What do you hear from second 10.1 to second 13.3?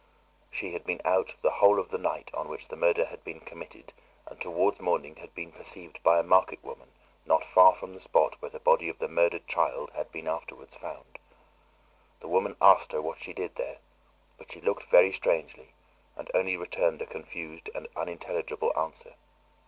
been afterwards found. The woman asked her what